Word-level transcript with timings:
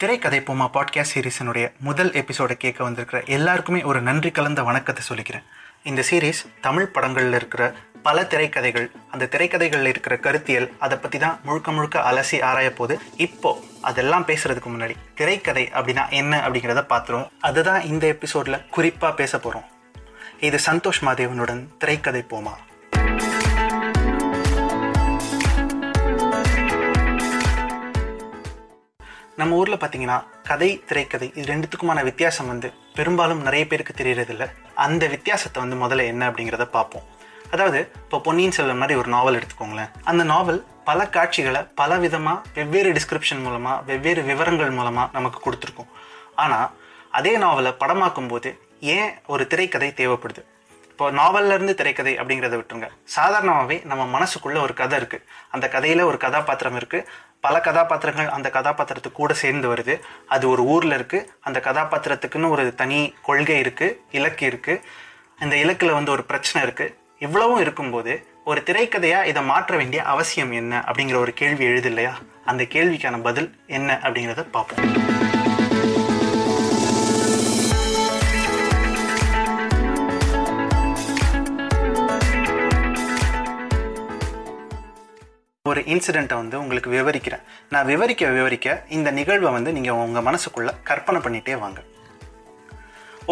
திரைக்கதை 0.00 0.40
போமா 0.40 0.66
பாட்காஸ்ட் 0.74 1.10
சீரீஸினுடைய 1.14 1.72
முதல் 1.78 2.12
எபிசோடை 2.12 2.56
கேட்க 2.56 2.84
வந்திருக்கிற 2.84 3.22
எல்லாருக்குமே 3.26 3.82
ஒரு 3.82 4.00
நன்றி 4.00 4.30
கலந்த 4.30 4.62
வணக்கத்தை 4.62 5.04
சொல்லிக்கிறேன். 5.08 5.42
இந்த 5.82 6.04
சீரீஸ் 6.10 6.46
தமிழ் 6.60 6.86
படங்களில் 6.86 7.32
இருக்கிற 7.32 7.74
பல 8.02 8.22
திரைக்கதைகள் 8.22 8.90
அந்த 9.10 9.28
திரைக்கதைகளில் 9.30 9.86
இருக்கிற 9.86 10.16
கருத்தியல் 10.16 10.72
அதை 10.78 10.98
பற்றி 10.98 11.18
தான் 11.18 11.40
முழுக்க 11.42 11.72
முழுக்க 11.72 12.00
அலசி 12.00 12.42
ஆராய 12.42 12.72
போது 12.72 12.98
இப்போ 13.16 13.64
அதெல்லாம் 13.80 14.26
பேசுறதுக்கு 14.26 14.66
முன்னாடி 14.66 14.94
திரைக்கதை 15.14 15.68
அப்படின்னா 15.72 16.08
என்ன 16.10 16.48
அப்படிங்கிறத 16.48 16.84
பார்த்துருவோம். 16.88 17.28
அதுதான் 17.40 17.82
இந்த 17.82 18.06
எபிசோடில் 18.06 18.68
குறிப்பாக 18.68 19.14
பேச 19.14 19.38
போகிறோம் 19.38 19.68
இது 20.40 20.58
சந்தோஷ் 20.66 21.04
மாதேவனுடன் 21.04 21.76
திரைக்கதை 21.78 22.24
போமா 22.30 22.54
நம்ம 29.40 29.58
ஊரில் 29.60 29.80
பார்த்தீங்கன்னா 29.82 30.16
கதை 30.48 30.68
திரைக்கதை 30.88 31.26
இது 31.38 31.44
ரெண்டுத்துக்குமான 31.52 32.00
வித்தியாசம் 32.08 32.48
வந்து 32.52 32.68
பெரும்பாலும் 32.96 33.44
நிறைய 33.46 33.64
பேருக்கு 33.70 33.94
தெரியறதில்ல. 34.00 34.44
அந்த 34.84 35.04
வித்தியாசத்தை 35.14 35.58
வந்து 35.62 35.76
முதல்ல 35.82 36.06
என்ன 36.12 36.22
அப்படிங்கிறத 36.30 36.64
பார்ப்போம். 36.76 37.06
அதாவது 37.54 37.80
இப்போ 38.02 38.18
பொன்னியின் 38.26 38.54
செல்வன் 38.56 38.80
மாதிரி 38.82 38.98
ஒரு 39.00 39.08
நாவல் 39.14 39.38
எடுத்துக்கோங்களேன். 39.38 39.90
அந்த 40.10 40.22
நாவல் 40.32 40.60
பல 40.88 41.06
காட்சிகளை 41.16 41.62
பல 41.80 41.98
விதமாக 42.04 42.42
வெவ்வேறு 42.58 42.90
டிஸ்கிரிப்ஷன் 42.98 43.42
மூலமாக 43.46 43.82
வெவ்வேறு 43.90 44.24
விவரங்கள் 44.30 44.76
மூலமாக 44.78 45.08
நமக்கு 45.18 45.40
கொடுத்துருக்கோம். 45.46 45.90
ஆனால் 46.44 46.68
அதே 47.18 47.34
நாவலை 47.44 47.72
படமாக்கும் 47.82 48.30
போது 48.32 48.50
ஏன் 48.96 49.10
ஒரு 49.34 49.44
திரைக்கதை 49.52 49.90
தேவைப்படுது? 50.00 50.44
இப்போ 50.92 51.06
நாவல்ல 51.18 51.54
இருந்து 51.56 51.74
திரைக்கதை 51.80 52.12
அப்படிங்கிறத 52.20 52.56
விட்டுருங்க. 52.58 52.88
சாதாரணமாகவே 53.16 53.76
நம்ம 53.90 54.02
மனசுக்குள்ளே 54.16 54.60
ஒரு 54.66 54.74
கதை 54.80 54.96
இருக்குது 55.00 55.26
அந்த 55.54 55.66
கதையில் 55.74 56.08
ஒரு 56.10 56.18
கதாபாத்திரம் 56.24 56.78
இருக்குது 56.80 57.06
பல 57.40 57.60
கதாபாத்திரங்கள் 57.60 58.28
அந்த 58.28 58.50
கதாபாத்திரத்துக்கு 58.50 59.12
கூட 59.12 59.34
சேர்ந்து 59.34 59.74
வருது. 59.74 59.98
அது 60.26 60.48
ஒரு 60.48 60.62
ஊரில் 60.64 60.92
இருக்குது 60.92 61.28
அந்த 61.40 61.60
கதாபாத்திரத்துக்குன்னு 61.60 62.50
ஒரு 62.50 62.74
தனி 62.74 63.14
கொள்கை 63.22 63.60
இருக்குது 63.62 63.96
இலக்கு 64.10 64.46
இருக்குது 64.46 64.82
அந்த 65.38 65.56
இலக்கில் 65.56 65.92
வந்து 65.92 66.10
ஒரு 66.10 66.24
பிரச்சனை 66.24 66.64
இருக்குது 66.66 66.94
இவ்வளவும் 67.18 67.60
இருக்கும்போது 67.60 68.12
ஒரு 68.44 68.62
திரைக்கதையாக 68.66 69.26
இதை 69.26 69.42
மாற்ற 69.42 69.76
வேண்டிய 69.76 70.02
அவசியம் 70.02 70.52
என்ன 70.52 70.84
அப்படிங்கிற 70.86 71.14
ஒரு 71.14 71.32
கேள்வி 71.32 71.64
எழுது 71.64 71.88
இல்லையா? 71.88 72.12
அந்த 72.44 72.62
கேள்விக்கான 72.64 73.22
பதில் 73.22 73.58
என்ன 73.66 74.00
அப்படிங்கிறத 74.02 74.44
பார்ப்போம். 74.50 75.09
ஒரு 85.70 85.80
இன்சிடெண்ட்டை 85.92 86.36
வந்து 86.42 86.56
உங்களுக்கு 86.62 86.90
விவரிக்கிறேன். 86.96 87.44
நான் 87.72 87.88
விவரிக்க 87.90 88.30
விவரிக்க 88.38 88.76
இந்த 88.96 89.08
நிகழ்வை 89.18 89.50
வந்து 89.56 89.70
நீங்கள் 89.76 90.00
உங்கள் 90.04 90.26
மனசுக்குள்ள 90.28 90.72
கற்பனை 90.90 91.20
பண்ணிகிட்டே 91.24 91.56
வாங்க. 91.64 91.80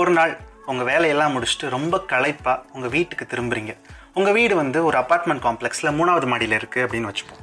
ஒரு 0.01 0.13
நாள் 0.19 0.33
உங்கள் 0.71 0.89
வேலையெல்லாம் 0.93 1.35
முடிச்சுட்டு 1.35 1.69
ரொம்ப 1.77 1.95
களைப்பாக 2.13 2.65
உங்கள் 2.77 2.93
வீட்டுக்கு 2.97 3.27
திரும்புறீங்க. 3.33 3.75
உங்கள் 4.19 4.37
வீடு 4.39 4.55
வந்து 4.63 4.79
ஒரு 4.89 4.97
அப்பார்ட்மெண்ட் 5.03 5.45
காம்ப்ளெக்ஸில் 5.47 5.97
மூணாவது 5.99 6.27
மாடியில் 6.33 6.59
இருக்குது 6.59 6.85
அப்படின்னு 6.87 7.11
வச்சுப்போம். 7.11 7.43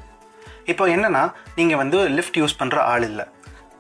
இப்போ 0.72 0.84
என்னென்னா 0.96 1.24
நீங்கள் 1.60 1.82
வந்து 1.82 1.98
லிஃப்ட் 2.18 2.40
யூஸ் 2.42 2.60
பண்ணுற 2.62 2.78
ஆள் 2.92 3.06
இல்லை. 3.10 3.26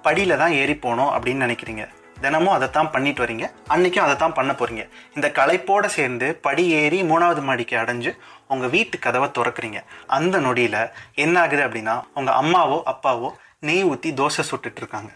படியில் 0.07 0.39
தான் 0.41 0.55
ஏறி 0.61 0.75
போகணும் 0.85 1.11
அப்படின்னு 1.15 1.45
நினைக்கிறீங்க. 1.45 1.85
தினமும் 2.23 2.53
அதை 2.57 2.67
தான் 2.77 2.91
பண்ணிட்டு 2.93 3.21
வரீங்க. 3.23 3.45
அன்றைக்கும் 3.73 4.05
அதை 4.05 4.15
தான் 4.23 4.35
பண்ண 4.37 4.51
போகிறீங்க 4.59 4.83
இந்த 5.15 5.27
களைப்போடு 5.39 5.87
சேர்ந்து 5.97 6.27
படி 6.45 6.63
ஏறி 6.81 6.99
மூணாவது 7.11 7.41
மாடிக்கு 7.47 7.75
அடைஞ்சு 7.81 8.11
உங்கள் 8.53 8.73
வீட்டு 8.75 8.95
கதவை 9.05 9.27
திறக்கிறீங்க. 9.37 9.79
அந்த 10.17 10.39
நொடியில் 10.45 10.81
என்ன 11.25 11.35
ஆகுது 11.43 11.63
அப்படின்னா 11.67 11.95
உங்கள் 12.13 12.37
அம்மாவோ 12.41 12.79
அப்பாவோ 12.93 13.29
நெய் 13.67 13.85
ஊற்றி 13.91 14.11
தோசை 14.21 14.43
சுட்டுட்ருக்காங்க 14.51 15.11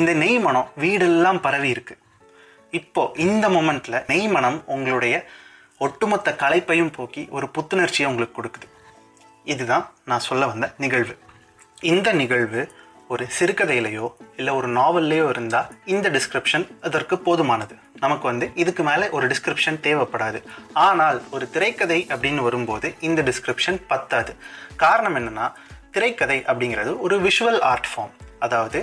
இந்த 0.00 0.12
நெய் 0.22 0.38
மனம் 0.46 0.70
வீடெல்லாம் 0.82 1.42
பரவி 1.44 1.68
இருக்கு. 1.74 1.94
இப்போது 2.78 3.12
இந்த 3.26 3.48
மொமெண்ட்டில் 3.56 4.02
நெய் 4.12 4.28
மனம் 4.36 4.58
உங்களுடைய 4.74 5.14
ஒட்டுமொத்த 5.84 6.28
களைப்பையும் 6.42 6.94
போக்கி 6.96 7.22
ஒரு 7.36 7.46
புத்துணர்ச்சியை 7.54 8.08
உங்களுக்கு 8.10 8.36
கொடுக்குது. 8.38 8.66
இதுதான் 9.52 9.84
நான் 10.10 10.26
சொல்ல 10.28 10.46
வந்த 10.52 10.66
நிகழ்வு. 10.84 11.14
இந்த 11.92 12.08
நிகழ்வு 12.20 12.60
ஒரு 13.14 13.24
சிறுகதையிலையோ 13.38 14.06
இல்லை 14.36 14.52
ஒரு 14.54 14.68
நாவல்லையோ 14.76 15.26
இருந்தால் 15.28 15.68
இந்த 15.94 16.06
டிஸ்கிரிப்ஷன் 16.16 16.64
அதற்கு 16.86 17.16
போதுமானது. 17.26 17.74
நமக்கு 18.04 18.26
வந்து 18.30 18.46
இதுக்கு 18.62 18.82
மேலே 18.82 19.06
ஒரு 19.16 19.26
டிஸ்கிரிப்ஷன் 19.32 19.78
தேவைப்படாது. 19.86 20.38
ஆனால் 20.86 21.18
ஒரு 21.30 21.46
திரைக்கதை 21.54 21.98
அப்படின்னு 22.12 22.42
வரும்போது 22.48 22.88
இந்த 23.08 23.22
டிஸ்கிரிப்ஷன் 23.22 23.78
பத்தாது. 23.92 24.34
காரணம் 24.84 25.16
என்னன்னா 25.20 25.46
திரைக்கதை 25.96 26.38
அப்படிங்கிறது 26.50 26.92
ஒரு 27.06 27.18
விஷுவல் 27.26 27.60
ஆர்ட் 27.72 27.90
ஃபார்ம் 27.90 28.14
அதாவது 28.38 28.80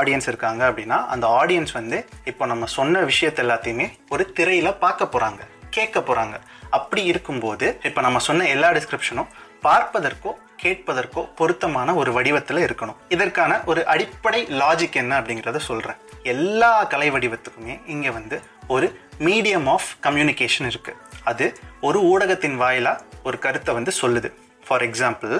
ஆடியன்ஸ் 0.00 0.28
இருக்காங்க 0.30 0.62
அப்படின்னா 0.70 0.98
அந்த 1.14 1.26
ஆடியன்ஸ் 1.40 1.72
வந்து 1.72 1.98
இப்போ 2.24 2.46
நம்ம 2.46 2.66
சொன்ன 2.78 3.00
விஷயத்த 3.10 3.44
எல்லாத்தையுமே 3.46 3.86
ஒரு 4.08 4.24
திரையில் 4.32 4.78
பார்க்க 4.84 5.12
போகிறாங்க 5.14 5.42
கேட்க 5.76 5.98
போகிறாங்க 6.00 6.36
அப்படி 6.78 7.02
இருக்கும்போது 7.10 7.66
இப்போ 7.88 8.00
நம்ம 8.00 8.18
சொன்ன 8.28 8.48
எல்லா 8.54 8.70
டிஸ்கிரிப்ஷனும் 8.76 9.30
பார்ப்பதற்கோ 9.66 10.32
கேட்பதற்கோ 10.62 11.22
பொருத்தமான 11.38 11.94
ஒரு 11.94 12.10
வடிவத்தில் 12.12 12.64
இருக்கணும். 12.66 12.98
இதற்கான 13.14 13.52
ஒரு 13.70 13.80
அடிப்படை 13.92 14.40
லாஜிக் 14.60 14.98
என்ன 15.02 15.12
அப்படிங்கிறத 15.20 15.56
சொல்கிறேன் 15.56 15.98
எல்லா 16.32 16.72
கலை 16.92 17.08
வடிவத்துக்குமே 17.10 17.74
இங்கே 17.94 18.10
வந்து 18.18 18.36
ஒரு 18.74 18.86
மீடியம் 19.26 19.68
ஆஃப் 19.74 19.90
கம்யூனிகேஷன் 20.06 20.68
இருக்குது 20.70 20.98
அது 21.30 21.46
ஒரு 21.88 22.00
ஊடகத்தின் 22.10 22.56
வாயிலாக 22.62 23.04
ஒரு 23.28 23.38
கருத்தை 23.44 23.74
வந்து 23.78 23.92
சொல்லுது. 24.00 24.30
ஃபார் 24.66 24.84
எக்ஸாம்பிள் 24.88 25.34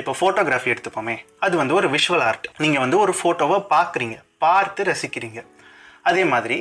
இப்போ 0.00 0.12
ஃபோட்டோகிராஃபி 0.20 0.68
எடுத்துப்போமே. 0.74 1.16
அது 1.38 1.54
வந்து 1.56 1.74
ஒரு 1.74 1.88
விஷுவல் 1.96 2.24
ஆர்ட் 2.28 2.46
நீங்கள் 2.64 2.84
வந்து 2.84 2.98
ஒரு 3.04 3.12
ஃபோட்டோவை 3.18 3.58
பார்க்குறீங்க. 3.74 4.16
பார்த்து 4.44 4.82
ரசிக்கிறீங்க. 4.90 5.40
அதே 6.02 6.24
மாதிரி 6.32 6.56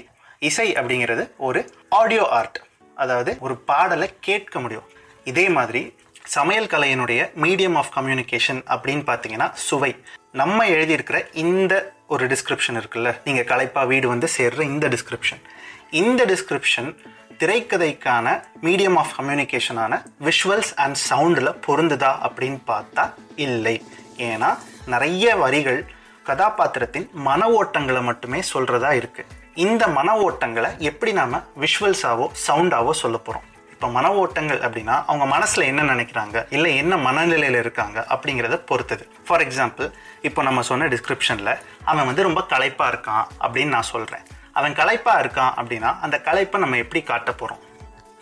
இசை 0.49 0.67
அப்படிங்கிறது 0.79 1.23
ஒரு 1.47 1.61
ஆடியோ 2.01 2.23
ஆர்ட் 2.39 2.59
அதாவது 2.95 3.37
ஒரு 3.39 3.55
பாடலை 3.57 4.09
கேட்க 4.19 4.59
முடியும். 4.59 4.87
இதே 5.23 5.49
மாதிரி 5.49 5.95
சமையல் 6.23 6.65
கலையினுடைய 6.65 7.21
மீடியம் 7.43 7.75
ஆஃப் 7.75 7.91
கம்யூனிகேஷன் 7.95 8.61
அப்படின்னு 8.73 9.03
பார்த்தீங்கன்னா 9.09 9.51
சுவை. 9.51 9.95
நம்ம 10.31 10.65
எழுதியிருக்கிற 10.65 11.17
இந்த 11.33 11.73
ஒரு 12.07 12.27
டிஸ்கிரிப்ஷன் 12.27 12.77
இருக்குல்ல 12.79 13.09
நீங்கள் 13.23 13.47
கலைப்பா 13.51 13.87
வீடு 13.87 14.07
வந்து 14.07 14.27
சேர்ற 14.37 14.61
இந்த 14.61 14.87
டிஸ்கிரிப்ஷன் 14.87 15.41
இந்த 15.89 16.25
டிஸ்கிரிப்ஷன் 16.25 16.89
திரைக்கதைக்கான 17.37 18.27
மீடியம் 18.61 18.97
ஆஃப் 18.97 19.13
கம்யூனிகேஷனான 19.19 19.93
விஷுவல்ஸ் 20.21 20.73
அண்ட் 20.75 20.97
சவுண்டில் 21.09 21.57
பொருந்துதா 21.67 22.11
அப்படின்னு 22.27 22.59
பார்த்தா 22.67 23.13
இல்லை. 23.35 23.83
ஏன்னா 24.17 24.57
நிறைய 24.85 25.35
வரிகள் 25.35 25.91
கதாபாத்திரத்தின் 26.23 27.09
மன 27.13 27.49
ஓட்டங்களை 27.49 28.01
மட்டுமே 28.01 28.39
சொல்கிறதா 28.53 28.91
இருக்குது 29.01 29.41
இந்த 29.55 29.87
மன 29.87 30.15
ஓட்டங்களை 30.17 30.77
எப்படி 30.77 31.13
நாம 31.13 31.39
விஷுவல்ஸாவோ 31.59 32.25
சவுண்டாவோ 32.47 32.91
சொல்ல 32.91 33.17
போகிறோம் 33.17 33.43
இப்போ 33.71 33.87
மன 33.87 34.13
ஓட்டங்கள் 34.13 34.59
அப்படின்னா 34.59 34.95
அவங்க 35.05 35.25
மனசில் 35.25 35.63
என்ன 35.63 35.81
நினைக்கிறாங்க? 35.83 36.45
இல்லை 36.49 36.75
என்ன 36.75 36.97
மனநிலையில் 36.97 37.59
இருக்காங்க? 37.59 38.05
அப்படிங்கிறத 38.09 38.55
பொறுத்தது. 38.55 39.07
ஃபார் 39.27 39.47
எக்ஸாம்பிள் 39.47 39.93
இப்போ 40.21 40.43
நம்ம 40.43 40.61
சொன்ன 40.61 40.87
டிஸ்கிரிப்ஷனில் 40.87 41.59
அவன் 41.85 42.05
வந்து 42.05 42.23
ரொம்ப 42.23 42.41
களைப்பாக 42.41 42.91
இருக்கான் 42.93 43.25
அப்படின்னு 43.39 43.67
நான் 43.67 43.89
சொல்கிறேன் 43.93 44.21
அவன் 44.51 44.73
களைப்பாக 44.73 45.21
இருக்கான் 45.23 45.53
அப்படின்னா 45.59 45.99
அந்த 45.99 46.21
களைப்பை 46.25 46.57
நம்ம 46.57 46.77
எப்படி 46.77 47.03
காட்ட 47.03 47.33
போகிறோம் 47.33 47.61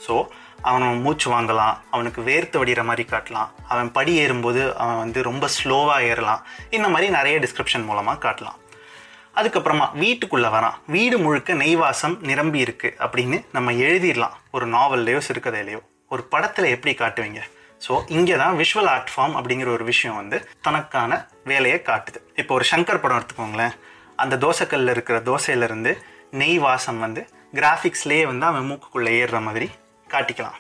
ஸோ 0.08 0.28
அவன் 0.62 1.02
மூச்சு 1.02 1.40
வாங்கலாம் 1.40 1.76
அவனுக்கு 1.90 2.22
வேர்த்து 2.22 2.60
வடிகிற 2.64 2.84
மாதிரி 2.84 3.10
காட்டலாம் 3.10 3.48
அவன் 3.68 3.92
படி 3.92 4.16
ஏறும்போது 4.16 4.76
அவன் 4.78 4.98
வந்து 4.98 5.22
ரொம்ப 5.24 5.48
ஸ்லோவாக 5.58 6.02
ஏறலாம் 6.02 6.44
இந்த 6.70 6.90
மாதிரி 6.90 7.12
நிறைய 7.12 7.40
டிஸ்கிரிப்ஷன் 7.40 7.86
மூலமாக 7.86 8.30
காட்டலாம். 8.30 8.58
அதுக்கப்புறமா 9.36 9.86
வீட்டுக்குள்ளே 10.02 10.50
வரான். 10.56 10.78
வீடு 10.96 11.18
முழுக்க 11.20 11.54
நெய்வாசம் 11.54 12.16
நிரம்பி 12.30 12.60
இருக்கு 12.60 12.90
அப்படின்னு 13.06 13.38
நம்ம 13.52 13.72
எழுதிடலாம். 13.72 14.36
ஒரு 14.52 14.68
நாவல்லையோ 14.68 15.20
சிறுகதையிலையோ. 15.28 15.82
ஒரு 16.14 16.24
படத்தில் 16.24 16.74
எப்படி 16.76 16.94
காட்டுவீங்க? 17.02 17.42
ஸோ 17.86 17.94
இங்கே 18.08 18.36
தான் 18.42 18.58
விஷுவல் 18.62 18.90
ஆர்ட் 18.94 19.12
ஃபார்ம் 19.14 19.36
அப்படிங்கிற 19.38 19.70
ஒரு 19.74 19.84
விஷயம் 19.84 20.16
வந்து 20.16 20.38
தனக்கான 20.62 21.12
வேலையை 21.44 21.82
காட்டுது. 21.90 22.20
இப்போ 22.36 22.54
ஒரு 22.54 22.66
சங்கர் 22.72 23.02
படம் 23.04 23.20
எடுத்துக்கோங்களேன். 23.20 23.76
அந்த 24.16 24.36
தோசைக்கல்ல 24.46 24.96
இருக்கிற 24.96 25.20
தோசையிலேருந்து 25.30 25.94
நெய் 26.42 26.60
வாசம் 26.66 27.00
வந்து 27.00 27.22
கிராஃபிக்ஸ்லேயே 27.54 28.26
வந்து 28.32 28.46
அவன் 28.46 28.68
மூக்குக்குள்ளே 28.72 29.14
ஏறுற 29.22 29.40
மாதிரி 29.48 29.70
காட்டிக்கலாம். 30.10 30.60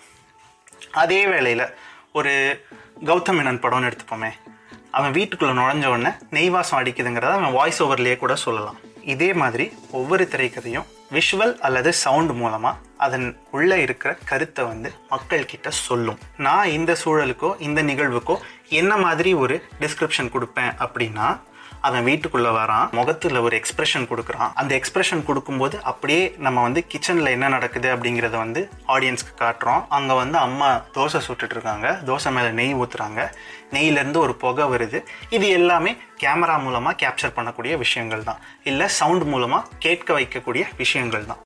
அதே 0.91 1.19
வேளையில் 1.33 1.65
ஒரு 2.12 2.31
கௌதம் 3.06 3.38
மேனன் 3.39 3.62
படம்னு 3.65 3.89
எடுத்துப்போமே. 3.89 4.31
அவன் 4.97 5.15
வீட்டுக்குள்ளே 5.17 5.53
நுழைஞ்ச 5.59 5.85
உடனே 5.93 6.11
நெய் 6.35 6.49
வாசம் 6.55 6.79
அடிக்குதுங்கிறத 6.79 7.35
அவன் 7.39 7.57
வாய்ஸ் 7.59 7.83
ஓவர்லேயே 7.83 8.15
கூட 8.23 8.35
சொல்லலாம். 8.45 8.79
இதே 9.13 9.29
மாதிரி 9.41 9.65
ஒவ்வொரு 9.99 10.23
திரைக்கதையும் 10.31 10.89
விஷுவல் 11.15 11.53
அல்லது 11.67 11.89
சவுண்ட் 12.01 12.33
மூலமாக 12.41 12.81
அதன் 13.05 13.25
உள்ளே 13.51 13.77
இருக்கிற 13.85 14.11
கருத்தை 14.29 14.63
வந்து 14.65 14.89
மக்கள் 15.09 15.49
கிட்ட 15.51 15.69
சொல்லும். 15.85 16.19
நான் 16.47 16.73
இந்த 16.77 16.91
சூழலுக்கோ 17.03 17.49
இந்த 17.67 17.79
நிகழ்வுக்கோ 17.89 18.35
என்ன 18.81 18.97
மாதிரி 19.05 19.31
ஒரு 19.43 19.55
டிஸ்கிரிப்ஷன் 19.79 20.33
கொடுப்பேன் 20.35 20.75
அப்படின்னா 20.85 21.27
அவன் 21.81 22.05
வீட்டுக்குள்ள 22.05 22.49
வரான் 22.57 22.91
முகத்துல 22.91 23.41
ஒரு 23.41 23.61
எக்ஸ்பிரஷன் 23.61 24.07
கொடுக்குறான். 24.11 24.51
அந்த 24.53 24.81
எக்ஸ்பிரஷன் 24.81 25.23
கொடுக்கும்போது 25.23 25.83
அப்படியே 25.83 26.35
நம்ம 26.37 26.61
வந்து 26.61 26.85
கிச்சன்ல 26.91 27.29
என்ன 27.29 27.47
நடக்குது 27.47 27.95
அப்படிங்கிறத 27.95 28.29
வந்து 28.29 28.69
ஆடியன்ஸ்க்கு 28.87 29.33
காட்டுறோம். 29.39 29.83
அங்க 29.89 30.13
வந்து 30.13 30.37
அம்மா 30.37 30.69
தோசை 30.93 31.21
சுட்டுட்டு 31.27 31.55
இருக்காங்க. 31.57 31.99
தோசை 32.05 32.31
மேல 32.31 32.51
நெய் 32.51 32.75
ஊத்துறாங்க. 32.75 33.31
நெய்ல 33.71 34.01
இருந்து 34.01 34.19
ஒரு 34.19 34.35
புகை 34.35 34.65
வருது. 34.65 35.01
இது 35.29 35.47
எல்லாமே 35.47 35.97
கேமரா 36.23 36.57
மூலமா 36.67 36.93
கேப்சர் 37.03 37.35
பண்ணக்கூடிய 37.35 37.77
விஷயங்கள் 37.77 38.23
தான். 38.23 38.39
இல்ல 38.63 38.87
சவுண்ட் 38.87 39.23
மூலமா 39.23 39.61
கேட்க 39.79 40.19
வைக்கக்கூடிய 40.19 40.63
விஷயங்கள் 40.77 41.25
தான். 41.25 41.41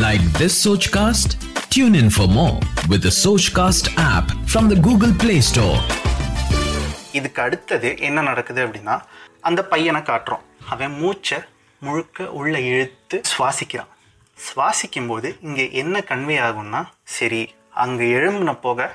Like 0.00 0.26
this 0.40 0.68
Sochcast? 0.68 1.30
Tune 1.74 1.94
in 1.94 2.10
for 2.10 2.26
more 2.26 2.58
with 2.90 3.02
the 3.02 3.14
Sochcast 3.24 3.86
app 3.96 4.28
from 4.52 4.64
the 4.70 4.78
Google 4.88 5.14
Play 5.22 5.40
Store. 5.50 5.78
இதுக்கு 7.18 7.40
அடுத்தது 7.46 7.88
என்ன 8.08 8.22
நடக்குது 8.30 8.60
அப்படின்னா 8.66 8.96
அந்த 9.48 9.60
பையனை 9.72 10.00
காட்டுறோம். 10.10 10.44
அவன் 10.72 10.94
மூச்சை 11.00 11.38
முழுக்க 11.82 12.26
உள்ளே 12.40 12.60
இழுத்து 12.72 13.16
சுவாசிக்கிறான். 13.32 13.90
சுவாசிக்கும் 14.38 15.08
போது 15.10 15.28
இங்கே 15.46 15.64
என்ன 15.82 16.04
கன்வே 16.10 16.36
ஆகும்னா 16.48 16.80
சரி 17.16 17.42
அங்கே 17.84 18.06
எழும்பின 18.18 18.52
போக 18.66 18.90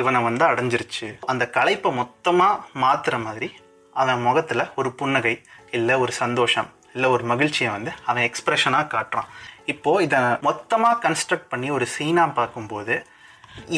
இவனை 0.00 0.18
வந்து 0.26 0.44
அடைஞ்சிருச்சு. 0.48 1.06
அந்த 1.30 1.44
களைப்பை 1.56 1.90
மொத்தமாக 2.00 2.80
மாற்றுற 2.82 3.16
மாதிரி 3.26 3.48
அவன் 3.96 4.20
முகத்தில் 4.26 4.70
ஒரு 4.80 4.90
புன்னகை 5.00 5.34
இல்லை 5.76 5.94
ஒரு 6.02 6.12
சந்தோஷம் 6.22 6.68
இல்லை 6.94 7.08
ஒரு 7.14 7.24
மகிழ்ச்சியை 7.30 7.70
வந்து 7.76 7.90
அவன் 8.10 8.26
எக்ஸ்ப்ரெஷனாக 8.28 8.90
காட்டுறான். 8.94 9.28
இப்போது 9.72 10.04
இதை 10.06 10.20
மொத்தமாக 10.48 11.00
கன்ஸ்ட்ரக்ட் 11.06 11.50
பண்ணி 11.52 11.68
ஒரு 11.76 11.86
சீனாக 11.96 12.36
பார்க்கும்போது 12.38 12.94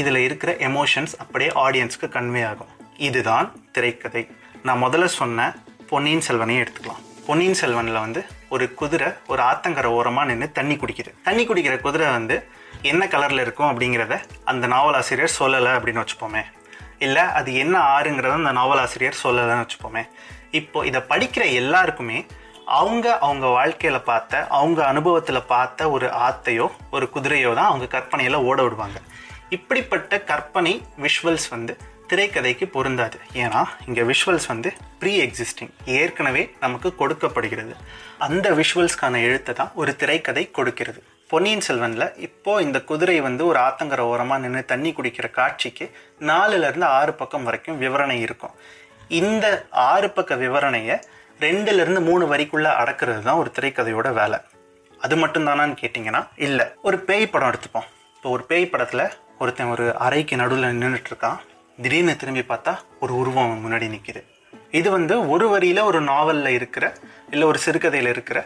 இதில் 0.00 0.20
இருக்கிற 0.26 0.52
எமோஷன்ஸ் 0.68 1.14
அப்படியே 1.22 1.50
ஆடியன்ஸ்க்கு 1.64 2.08
கன்வே 2.16 2.42
ஆகும். 2.50 2.72
இதுதான் 2.96 3.52
திரைக்கதை. 3.72 4.30
நான் 4.62 4.82
முதல்ல 4.82 5.04
சொன்ன 5.04 5.56
பொன்னியின் 5.86 6.24
செல்வனையும் 6.28 6.62
எடுத்துக்கலாம். 6.64 7.02
பொன்னியின் 7.26 7.58
செல்வனில் 7.60 8.00
வந்து 8.00 8.24
ஒரு 8.48 8.74
குதிரை 8.74 9.08
ஒரு 9.26 9.42
ஆத்தங்கரை 9.42 9.84
ஓரமாக 9.84 10.26
நின்று 10.26 10.52
தண்ணி 10.52 10.74
குடிக்குது. 10.74 11.10
தண்ணி 11.22 11.46
குடிக்கிற 11.46 11.80
குதிரை 11.80 12.10
வந்து 12.10 12.48
என்ன 12.82 13.06
கலரில் 13.06 13.40
இருக்கும் 13.40 13.70
அப்படிங்கிறத 13.70 14.20
அந்த 14.44 14.66
நாவலாசிரியர் 14.66 15.36
சொல்லலை 15.38 15.72
அப்படின்னு 15.76 16.04
வச்சுப்போமே. 16.04 16.42
இல்லை 16.98 17.22
அது 17.22 17.54
என்ன 17.54 17.98
ஆறுங்கிறத 17.98 18.32
அந்த 18.32 18.52
நாவலாசிரியர் 18.52 19.20
சொல்லலைன்னு 19.22 19.66
வச்சுப்போமே. 19.66 20.02
இப்போ 20.50 20.86
இதை 20.86 21.00
படிக்கிற 21.08 21.52
எல்லாருக்குமே 21.52 22.26
அவங்க 22.64 23.18
அவங்க 23.18 23.46
வாழ்க்கையில் 23.46 24.00
பார்த்த 24.00 24.46
அவங்க 24.46 24.86
அனுபவத்தில் 24.86 25.42
பார்த்த 25.42 25.90
ஒரு 25.90 26.06
ஆத்தையோ 26.06 26.70
ஒரு 26.90 27.10
குதிரையோ 27.14 27.54
தான் 27.54 27.66
அவங்க 27.66 27.86
கற்பனையில் 27.86 28.34
ஓட 28.34 28.62
விடுவாங்க. 28.62 29.00
இப்படிப்பட்ட 29.48 30.20
கற்பனை 30.20 30.82
விஷுவல்ஸ் 31.00 31.48
வந்து 31.50 31.78
திரைக்கதைக்கு 32.12 32.66
பொருந்தாது. 32.76 33.18
ஏன்னா 33.42 33.60
இங்கே 33.86 34.02
விஷுவல்ஸ் 34.10 34.48
வந்து 34.52 34.70
ப்ரீ 35.02 35.12
எக்ஸிஸ்டிங் 35.26 35.72
ஏற்கனவே 35.98 36.42
நமக்கு 36.64 36.88
கொடுக்கப்படுகிறது. 37.00 37.74
அந்த 38.26 38.46
விஷுவல்ஸ்க்கான 38.60 39.22
எழுத்தை 39.28 39.54
தான் 39.60 39.72
ஒரு 39.82 39.92
திரைக்கதை 40.02 40.44
கொடுக்கிறது. 40.58 41.00
பொன்னியின் 41.30 41.64
செல்வனில் 41.66 42.06
இப்போது 42.26 42.64
இந்த 42.64 42.78
குதிரை 42.88 43.14
வந்து 43.26 43.42
ஒரு 43.50 43.58
ஆத்தங்கர 43.66 44.00
ஓரமாக 44.12 44.42
நின்று 44.42 44.62
தண்ணி 44.72 44.90
குடிக்கிற 44.96 45.26
காட்சிக்கு 45.38 45.86
நாலுலேருந்து 46.30 46.86
ஆறு 46.98 47.12
பக்கம் 47.20 47.46
வரைக்கும் 47.48 47.78
விவரணை 47.84 48.16
இருக்கும். 48.26 48.54
இந்த 49.20 49.46
ஆறு 49.90 50.10
பக்க 50.16 50.34
விவரணையை 50.42 50.96
ரெண்டுலேருந்து 51.46 52.02
மூணு 52.08 52.24
வரிக்குள்ளே 52.32 52.72
அடக்கிறது 52.80 53.22
தான் 53.28 53.40
ஒரு 53.42 53.52
திரைக்கதையோட 53.58 54.10
வேலை. 54.20 54.40
அது 55.00 55.16
மட்டும்தானான்னு 55.22 55.80
கேட்டிங்கன்னா 55.82 56.22
இல்லை. 56.48 56.66
ஒரு 56.88 56.98
பேய் 57.08 57.32
படம் 57.32 57.50
எடுத்துப்போம். 57.52 57.88
இப்போ 58.16 58.30
ஒரு 58.36 58.44
பேய் 58.50 58.72
படத்தில் 58.74 59.04
ஒருத்தன் 59.38 59.72
ஒரு 59.76 59.86
அறைக்கு 60.08 60.36
நடுவில் 60.42 60.78
நின்றுட்டு 60.82 61.10
இருக்கான். 61.12 61.40
திடீர்னு 61.78 62.14
திரும்பி 62.16 62.42
பார்த்தா 62.48 62.72
ஒரு 63.00 63.12
உருவம் 63.16 63.44
அவன் 63.44 63.62
முன்னாடி 63.64 63.86
நிற்கிது 63.94 64.22
இது 64.78 64.90
வந்து 64.90 65.28
ஒரு 65.28 65.48
வரியில் 65.48 65.80
ஒரு 65.80 66.00
நாவலில் 66.00 66.54
இருக்கிற 66.58 66.84
இல்லை 67.30 67.46
ஒரு 67.48 67.58
சிறுகதையில் 67.58 68.08
இருக்கிற 68.08 68.38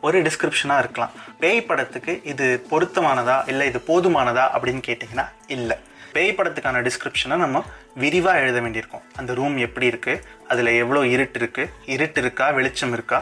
ஒரு 0.00 0.22
டிஸ்கிரிப்ஷனாக 0.22 0.82
இருக்கலாம். 0.82 1.12
பேய் 1.42 1.66
படத்துக்கு 1.68 2.12
இது 2.22 2.46
பொருத்தமானதா 2.70 3.48
இல்லை 3.50 3.66
இது 3.70 3.80
போதுமானதா 3.88 4.44
அப்படின்னு 4.56 4.82
கேட்டிங்கன்னா 4.88 5.26
இல்லை. 5.46 5.76
பேய் 6.12 6.34
படத்துக்கான 6.38 6.82
டிஸ்கிரிப்ஷனை 6.88 7.36
நம்ம 7.36 7.62
விரிவாக 7.94 8.40
எழுத 8.40 8.60
வேண்டியிருக்கோம். 8.60 9.04
அந்த 9.16 9.34
ரூம் 9.34 9.56
எப்படி 9.66 9.88
இருக்குது 9.92 10.22
அதில் 10.48 10.66
எவ்வளோ 10.66 11.06
இருட்டு 11.14 11.40
இருக்குது 11.40 11.72
இருட்டு 11.94 12.20
இருக்கா? 12.20 12.50
வெளிச்சம் 12.50 12.92
இருக்கா? 12.92 13.20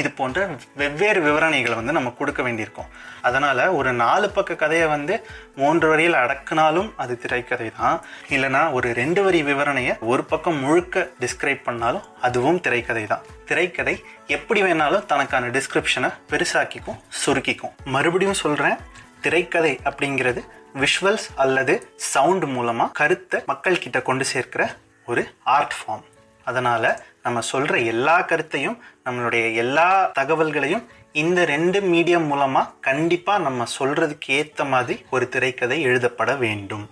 இது 0.00 0.08
போன்ற 0.18 0.46
வெவ்வேறு 0.80 1.20
விவரணைகளை 1.26 1.76
வந்து 1.78 1.96
நம்ம 1.96 2.10
கொடுக்க 2.18 2.40
வேண்டியிருக்கும். 2.46 2.90
அதனால் 3.28 3.62
ஒரு 3.78 3.90
நாலு 4.02 4.26
பக்க 4.36 4.56
கதையை 4.62 4.86
வந்து 4.94 5.14
மூன்று 5.60 5.86
வரியில் 5.92 6.16
அடக்குனாலும் 6.22 6.90
அது 7.02 7.14
திரைக்கதை 7.24 7.68
தான் 7.80 7.96
இல்லைனா 8.34 8.62
ஒரு 8.78 8.88
ரெண்டு 9.00 9.22
வரி 9.26 9.40
விவரணையை 9.50 9.94
ஒரு 10.12 10.24
பக்கம் 10.32 10.60
முழுக்க 10.64 11.06
டிஸ்கிரைப் 11.22 11.66
பண்ணாலும் 11.68 12.06
அதுவும் 12.28 12.60
திரைக்கதை 12.66 13.04
தான் 13.12 13.26
திரைக்கதை 13.50 13.94
எப்படி 14.36 14.62
வேணாலும் 14.66 15.06
தனக்கான 15.12 15.50
டிஸ்கிரிப்ஷனை 15.56 16.10
பெருசாக்கிக்கும் 16.32 17.00
சுருக்கிக்கும். 17.24 17.74
மறுபடியும் 17.96 18.40
சொல்கிறேன் 18.44 18.78
திரைக்கதை 19.24 19.72
அப்படிங்கிறது 19.88 20.40
விஷுவல்ஸ் 20.82 21.28
அல்லது 21.44 21.74
சவுண்ட் 22.12 22.46
மூலமாக 22.54 22.94
கருத்தை 23.00 23.38
மக்கள் 23.50 23.82
கிட்ட 23.84 23.98
கொண்டு 24.08 24.24
சேர்க்கிற 24.32 24.62
ஒரு 25.08 25.22
ஆர்ட் 25.56 25.76
ஃபார்ம் 25.78 26.04
அதனால் 26.50 26.90
நம்ம 27.24 27.40
சொல்கிற 27.52 27.78
எல்லா 27.92 28.16
கருத்தையும் 28.30 28.76
நம்மளுடைய 29.06 29.46
எல்லா 29.62 29.88
தகவல்களையும் 30.18 30.84
இந்த 31.22 31.40
ரெண்டு 31.54 31.78
மீடியம் 31.92 32.28
மூலமாக 32.32 32.72
கண்டிப்பாக 32.88 33.44
நம்ம 33.46 33.66
சொல்கிறதுக்கு 33.78 34.36
ஏற்ற 34.40 34.64
மாதிரி 34.74 34.96
ஒரு 35.16 35.26
திரைக்கதை 35.34 35.78
எழுதப்பட 35.88 36.32
வேண்டும். 36.44 36.86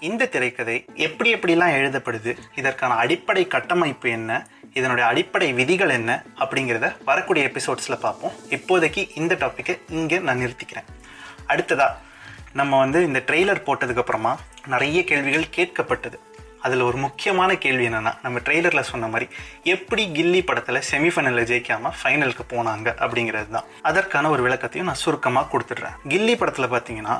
இந்த 0.00 0.26
திரைக்கதை 0.32 0.74
எப்படி 1.04 1.28
எப்படிலாம் 1.34 1.76
எழுதப்படுது 1.76 2.32
இதற்கான 2.60 2.96
அடிப்படை 3.02 3.42
கட்டமைப்பு 3.54 4.08
என்ன 4.16 4.32
இதனுடைய 4.78 5.04
அடிப்படை 5.10 5.48
விதிகள் 5.60 5.94
என்ன 5.98 6.10
அப்படிங்கிறத 6.42 6.86
வரக்கூடிய 7.08 7.50
எபிசோட்ஸில் 7.50 8.02
பார்ப்போம். 8.04 8.34
இப்போதைக்கு 8.56 9.02
இந்த 9.20 9.34
டாப்பிக்கை 9.42 9.74
இங்கே 9.98 10.18
நான் 10.28 10.42
நிறுத்திக்கிறேன். 10.44 10.88
அடுத்ததாக 11.52 12.12
நம்ம 12.60 12.78
வந்து 12.78 12.98
இந்த 13.08 13.20
ட்ரெய்லர் 13.28 13.66
போட்டதுக்கப்புறமா 13.66 14.32
நிறைய 14.72 14.98
கேள்விகள் 15.10 15.52
கேட்கப்பட்டது. 15.56 16.18
அதில் 16.66 16.84
ஒரு 16.88 16.98
முக்கியமான 17.04 17.50
கேள்வி 17.62 17.84
என்னென்னா 17.88 18.12
நம்ம 18.24 18.40
ட்ரெய்லரில் 18.44 18.88
சொன்ன 18.90 19.08
மாதிரி 19.14 19.26
எப்படி 19.72 20.02
கில்லி 20.18 20.40
படத்தில் 20.48 20.84
செமிஃபைனலில் 20.90 21.48
ஜெயிக்காமல் 21.50 21.96
ஃபைனலுக்கு 22.00 22.44
போனாங்க 22.52 22.88
அப்படிங்கிறது 23.04 23.50
தான். 23.56 23.66
அதற்கான 23.88 24.30
ஒரு 24.34 24.42
விளக்கத்தையும் 24.46 24.88
நான் 24.90 25.02
சுருக்கமாக 25.02 25.50
கொடுத்துட்றேன். 25.52 25.98
கில்லி 26.12 26.36
படத்தில் 26.42 26.72
பார்த்தீங்கன்னா 26.74 27.16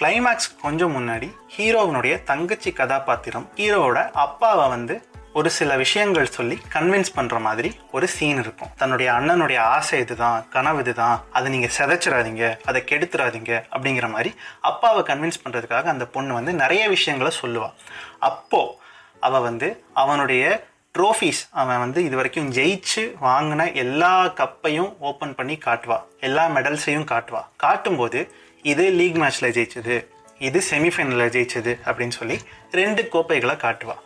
கிளைமேக்ஸ் 0.00 0.50
கொஞ்சம் 0.64 0.94
முன்னாடி 0.96 1.28
ஹீரோவினுடைய 1.56 2.16
தங்கச்சி 2.30 2.72
கதாபாத்திரம் 2.80 3.46
ஹீரோவோட 3.60 4.00
அப்பாவை 4.24 4.66
வந்து 4.74 4.96
ஒரு 5.38 5.50
சில 5.56 5.76
விஷயங்கள் 5.76 6.32
சொல்லி 6.36 6.56
கன்வின்ஸ் 6.72 7.10
பண்ணுற 7.16 7.40
மாதிரி 7.40 7.70
ஒரு 7.96 8.06
சீன் 8.14 8.40
இருக்கும். 8.42 8.70
தன்னுடைய 8.76 9.08
அண்ணனுடைய 9.12 9.58
ஆசை 9.74 9.98
இதுதான் 10.04 10.48
கனவு 10.54 10.80
இதுதான் 10.80 11.22
அதை 11.32 11.52
நீங்கள் 11.54 11.74
செதைச்சிடாதீங்க 11.76 12.44
அதை 12.64 12.80
கெடுத்துறாதீங்க 12.90 13.52
அப்படிங்கிற 13.74 14.08
மாதிரி 14.14 14.30
அப்பாவை 14.70 15.02
கன்வின்ஸ் 15.10 15.40
பண்ணுறதுக்காக 15.44 15.92
அந்த 15.94 16.06
பொண்ணு 16.06 16.34
வந்து 16.38 16.52
நிறைய 16.52 16.88
விஷயங்களை 16.88 17.32
சொல்லுவாள் 17.42 17.76
அப்போது 18.30 18.74
அவள் 19.28 19.46
வந்து 19.48 19.84
அவனுடைய 20.02 20.44
ட்ரோஃபீஸ் 20.98 21.42
அவன் 21.62 21.78
வந்து 21.78 22.04
இது 22.04 22.16
வரைக்கும் 22.16 22.52
ஜெயிச்சு 22.52 23.02
வாங்கின 23.26 23.70
எல்லா 23.84 24.14
கப்பையும் 24.40 24.92
ஓப்பன் 24.98 25.34
பண்ணி 25.34 25.58
காட்டுவா. 25.64 25.98
எல்லா 26.20 26.44
மெடல்ஸையும் 26.56 27.08
காட்டுவா. 27.12 27.42
காட்டும்போது 27.56 28.20
இது 28.62 28.90
லீக் 28.90 29.18
மேட்ச்சில் 29.22 29.54
ஜெயிச்சது 29.56 29.98
இது 30.38 30.62
செமிஃபைனலில் 30.70 31.34
ஜெயிச்சது 31.36 31.74
அப்படின்னு 31.84 32.16
சொல்லி 32.20 32.38
ரெண்டு 32.70 33.08
கோப்பைகளை 33.08 33.56
காட்டுவா. 33.66 33.96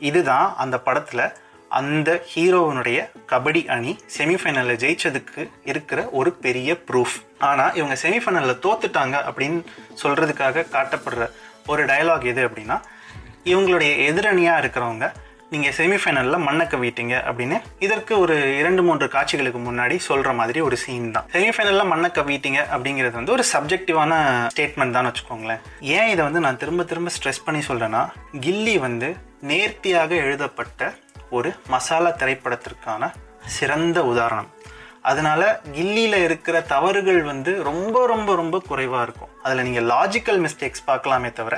இதுதான் 0.00 0.54
அந்த 0.56 0.76
படத்தில் 0.78 1.24
அந்த 1.70 2.10
ஹீரோவினுடைய 2.34 2.98
கபடி 3.26 3.66
அணி 3.66 3.92
செமிஃபைனலில் 4.18 4.80
ஜெயிச்சதுக்கு 4.80 5.42
இருக்கிற 5.64 6.08
ஒரு 6.10 6.32
பெரிய 6.36 6.76
ப்ரூஃப் 6.90 7.16
ஆனால் 7.38 7.74
இவங்க 7.74 7.96
செமிஃபைனலில் 8.02 8.62
தோத்துட்டாங்க 8.62 9.16
அப்படின்னு 9.28 9.60
சொல்கிறதுக்காக 10.02 10.66
காட்டப்படுற 10.72 11.26
ஒரு 11.66 11.84
டயலாக் 11.84 12.24
எது 12.24 12.48
அப்படின்னா 12.48 12.78
இவங்களுடைய 13.44 13.92
எதிரணியாக 14.08 14.60
இருக்கிறவங்க 14.60 15.06
நீங்கள் 15.52 15.74
செமிஃபைனலில் 15.76 16.44
மண்ணை 16.46 16.64
கவிட்டீங்க 16.72 17.14
அப்படின்னு 17.28 17.56
இதற்கு 17.84 18.12
ஒரு 18.22 18.34
இரண்டு 18.58 18.82
மூன்று 18.86 19.06
காட்சிகளுக்கு 19.14 19.60
முன்னாடி 19.68 19.96
சொல்கிற 20.06 20.32
மாதிரி 20.40 20.60
ஒரு 20.66 20.76
சீன் 20.82 21.06
தான். 21.14 21.28
செமிஃபைனலில் 21.34 21.90
மண்ணை 21.92 22.08
கவிட்டீங்க 22.18 22.60
அப்படிங்கிறது 22.74 23.16
வந்து 23.20 23.34
ஒரு 23.36 23.44
சப்ஜெக்டிவான 23.52 24.18
ஸ்டேட்மெண்ட் 24.54 24.96
தான் 24.96 25.08
வச்சுக்கோங்களேன். 25.08 25.62
ஏன் 25.96 26.10
இதை 26.14 26.20
வந்து 26.28 26.42
நான் 26.46 26.60
திரும்ப 26.64 26.84
திரும்ப 26.90 27.12
ஸ்ட்ரெஸ் 27.16 27.42
பண்ணி 27.46 27.62
சொல்கிறேன்னா 27.70 28.02
கில்லி 28.46 28.76
வந்து 28.86 29.08
நேர்த்தியாக 29.52 30.14
எழுதப்பட்ட 30.26 30.90
ஒரு 31.30 31.52
மசாலா 31.74 32.12
திரைப்படத்திற்கான 32.20 33.10
சிறந்த 33.56 33.98
உதாரணம். 34.12 34.52
அதனால 35.10 35.42
கில்லியில் 35.74 36.20
இருக்கிற 36.26 36.56
தவறுகள் 36.74 37.20
வந்து 37.32 37.52
ரொம்ப 37.68 38.06
ரொம்ப 38.06 38.30
ரொம்ப 38.34 38.56
குறைவாக 38.70 39.04
இருக்கும். 39.06 39.32
அதில் 39.42 39.66
நீங்கள் 39.66 39.88
லாஜிக்கல் 39.94 40.40
மிஸ்டேக்ஸ் 40.46 40.88
பார்க்கலாமே 40.90 41.30
தவிர 41.32 41.56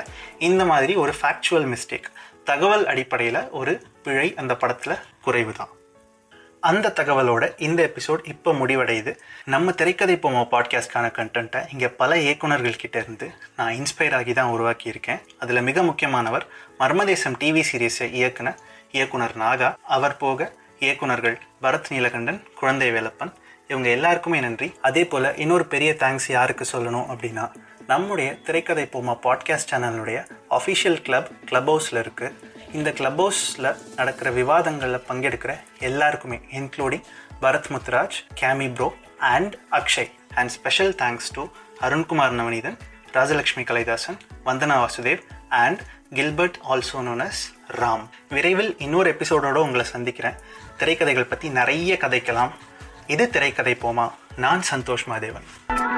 இந்த 0.49 0.65
மாதிரி 0.73 0.95
ஒரு 1.05 1.15
ஃபேக்சுவல் 1.21 1.69
மிஸ்டேக் 1.75 2.11
தகவல் 2.45 2.87
அடிப்படையில் 2.87 3.51
ஒரு 3.51 3.83
பிழை 4.03 4.35
அந்த 4.35 4.57
படத்தில் 4.57 4.99
குறைவு 5.23 5.53
தான் 5.53 5.69
அந்த 6.61 6.93
தகவலோட 6.97 7.55
இந்த 7.59 7.91
எபிசோட் 7.91 8.29
இப்போ 8.29 8.53
முடிவடையுது. 8.53 9.17
நம்ம 9.45 9.73
திரைக்கதை 9.73 10.17
போமோ 10.17 10.43
பாட்காஸ்ட்கான 10.51 11.07
கண்டென்ட்டை 11.19 11.61
இங்கே 11.73 11.89
பல 11.89 12.19
இயக்குநர்கள் 12.19 12.77
கிட்ட 12.77 12.99
இருந்து 12.99 13.31
நான் 13.57 13.75
இன்ஸ்பயர் 13.75 14.15
ஆகி 14.15 14.33
தான் 14.33 14.61
உருவாக்கியிருக்கேன். 14.61 15.21
அதில் 15.39 15.63
மிக 15.63 15.83
முக்கியமானவர் 15.83 16.47
மர்மதேசம் 16.79 17.37
டிவி 17.41 17.63
சீரீஸை 17.73 18.09
இயக்குன 18.21 18.55
இயக்குனர் 18.93 19.37
நாகா. 19.39 19.77
அவர் 19.83 20.17
போக 20.17 20.53
இயக்குனர்கள் 20.81 21.37
பரத் 21.63 21.91
நீலகண்டன் 21.91 22.43
குழந்தை 22.55 22.91
வேலப்பன். 22.93 23.33
இவங்க 23.69 23.89
எல்லாருக்குமே 23.89 24.41
நன்றி. 24.41 24.75
அதே 24.83 25.05
போல் 25.05 25.37
இன்னொரு 25.37 25.67
பெரிய 25.67 25.97
தேங்க்ஸ் 25.99 26.31
யாருக்கு 26.31 26.67
சொல்லணும் 26.73 27.09
அப்படின்னா 27.15 27.53
நம்முடைய 27.91 28.35
திரைக்கதை 28.35 28.89
போமா 28.93 29.19
பாட்காஸ்ட் 29.23 29.71
சேனலுடைய 29.71 30.27
அஃபிஷியல் 30.51 31.03
கிளப் 31.03 31.31
கிளப் 31.45 31.71
ஹவுஸில் 31.71 31.97
இருக்குது 31.97 32.33
இந்த 32.73 32.93
கிளப் 32.93 33.23
ஹவுஸில் 33.23 33.77
நடக்கிற 33.97 34.31
விவாதங்களில் 34.31 35.03
பங்கெடுக்கிற 35.09 35.59
எல்லாருக்குமே 35.79 36.41
including 36.51 37.03
Bharat 37.43 37.65
Muthraj 37.69 38.19
கேமி 38.41 38.75
bro 38.75 38.95
and 39.19 39.57
Akshay. 39.71 40.11
And 40.35 40.49
special 40.49 40.95
thanks 40.95 41.33
to 41.33 41.45
Arunkumar 41.81 42.37
Navaneethan 42.41 42.79
Rajalakshmi 43.13 43.65
Kalaidasan 43.65 44.19
Vandana 44.45 44.87
Vasudev 44.87 45.21
and 45.49 45.81
Gilbert 46.15 46.59
also 46.71 46.95
known 46.95 47.25
as 47.27 47.43
Ram. 47.71 48.09
விரைவில் 48.29 48.79
இன்னொரு 48.79 49.17
எபிசோடோடு 49.19 49.63
உங்களை 49.67 49.85
சந்திக்கிறேன். 49.85 50.35
திரைக்கதைகள் 50.79 51.29
பற்றி 51.29 51.49
நிறைய 51.49 51.99
கதைக்கலாம். 52.01 52.51
இது 53.07 53.31
திரைக்கதை 53.31 53.77
போமா. 53.83 54.11
நான் 54.37 54.63
சந்தோஷ் 54.71 55.07
மாதேவன். 55.09 55.90